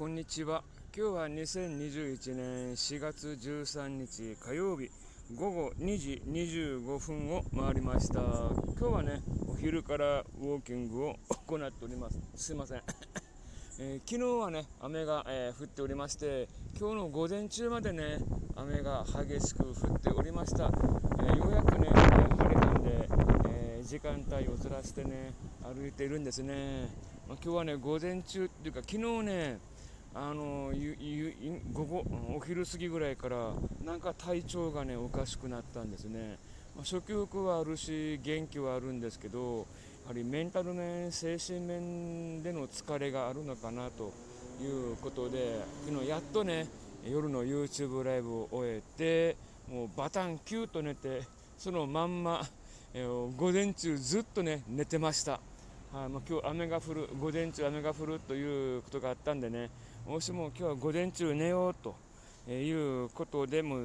[0.00, 0.64] こんにちは。
[0.96, 4.90] 今日は2021年4月13日火曜日
[5.36, 8.22] 午後2時25分を回りました。
[8.80, 11.16] 今日はねお昼からウォーキングを
[11.46, 12.18] 行っております。
[12.34, 12.82] すいません、
[13.78, 16.48] えー、昨日はね雨が、えー、降っておりまして
[16.78, 18.20] 今日の午前中までね
[18.56, 23.08] 雨が激しく降っておりました、えー、ようやくね晴れたんで、
[23.50, 26.88] え時間帯をずらしてね歩いているんですね、
[27.28, 29.58] まあ、今日はね午前中っていうか昨日ね
[30.12, 30.72] あの
[31.72, 33.52] 午後お昼過ぎぐらいから
[33.84, 36.36] なんか体調がねおかしくなったんですね、
[36.74, 39.66] まあ、食欲はあるし元気はあるんですけど
[40.02, 44.12] やはりメンタル面精神面での疲れがあるのかなと
[44.60, 46.66] いうことで昨日やっとね
[47.08, 49.36] 夜の YouTube ライブを終えて
[49.72, 51.22] もうバタンキューと寝て
[51.56, 52.42] そのまんま、
[52.92, 55.40] えー、午前中ずっとね寝てました。
[55.92, 59.70] はいまあ、今日雨が降る午前中雨が降るということがあったんでね
[60.06, 61.94] もしも今日は午前中寝ようと
[62.50, 63.78] いうことでも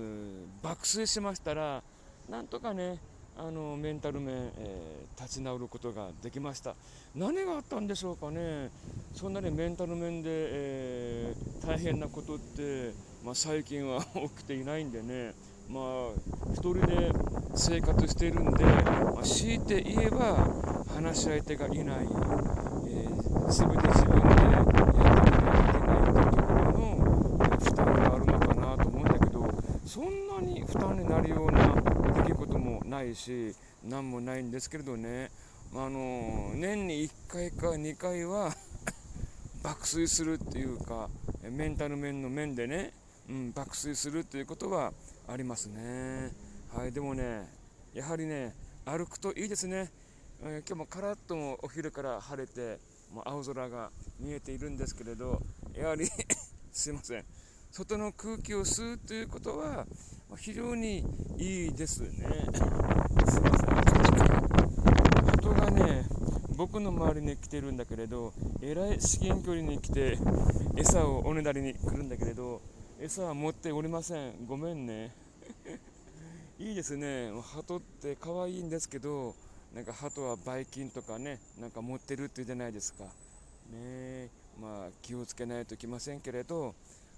[0.62, 1.84] 爆睡しましたら
[2.30, 3.00] なんとかね
[3.38, 6.74] あのメンタル面、えー、立ち直ることができました。
[7.14, 8.72] 何があったんでしょうかね。
[9.14, 12.94] そんなにメンタル面で、えー、大変なことって、
[13.26, 15.34] まあ、最近は 起きていないんでね。
[15.70, 16.12] まあ
[16.54, 17.12] 一人で
[17.56, 20.48] 生活しているんで、まあ、強いて言えば
[20.94, 21.98] 話し相手がいない、
[22.88, 29.50] えー、全て自分でやっていかないといけないところの負担があるのかなと思うんだけど
[29.86, 31.74] そんなに負担になるような
[32.26, 35.32] 出来事もないし何もないんですけれどね、
[35.74, 38.54] あの年に1回か2回は
[39.64, 41.10] 爆睡するっていうか
[41.50, 42.92] メンタル面の面でね、
[43.30, 44.92] うん、爆睡するっていうことは
[45.26, 46.34] ありますね。
[46.74, 47.48] はい、でもね、
[47.94, 49.94] やはりね、歩くといいですね。
[50.42, 52.78] えー、今日もカラッともお昼から晴れて、
[53.14, 55.42] もう青空が見えているんですけれど、
[55.74, 56.10] やはり
[56.74, 57.26] すいません、
[57.78, 59.86] 外の空気を吸うということは
[60.38, 61.04] 非常に
[61.38, 62.10] いいですね。
[63.28, 65.38] すいません。
[65.42, 66.06] 人がね、
[66.56, 70.18] 僕の周りに来てるんだけれど、えらい至近距離に来て、
[70.78, 72.62] 餌をおねだりに来るんだけれど、
[73.02, 74.46] 餌は持っておりません。
[74.48, 75.14] ごめんね。
[76.58, 77.30] いいですね。
[77.42, 79.36] 鳩って可愛いんですけど、
[79.74, 83.04] なんか鳩はばい菌とかね、なんか持ってるって言うじゃないですか。
[83.70, 84.30] ね
[84.62, 86.74] まあ気をつけないといけませんけれど、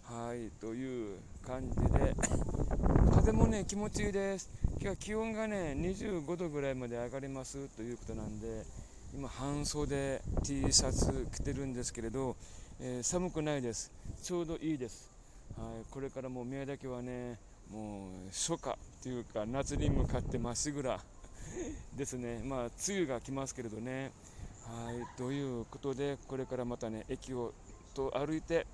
[0.09, 2.15] はい、という感じで、
[3.11, 4.49] 風もね、気持ちいいです。
[4.71, 8.65] 今日は気温がね、25度ぐらいまで上がりますということなんで、
[9.13, 12.37] 今半袖 T シャツ着てるんですけれど、
[12.79, 13.91] えー、寒くないです。
[14.23, 15.09] ちょうどいいです。
[15.57, 17.39] はい、これからもう宮崎はね
[17.69, 21.01] もう初夏というか夏に向かってまっしぐら
[21.97, 24.11] ですねまあ梅雨が来ますけれどね
[24.65, 27.53] はいということでこれからまたね駅を
[27.95, 28.67] と歩いて、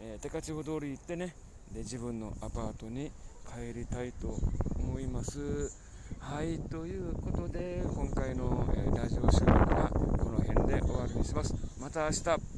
[0.00, 1.34] えー、高千穂通り行ってね
[1.72, 3.10] で自分のアパートに
[3.46, 4.36] 帰りたいと
[4.78, 5.72] 思います。
[6.20, 11.54] はいということで今回の、えー、ラジオ収録はこの辺で終わりにします。
[11.80, 12.55] また明日。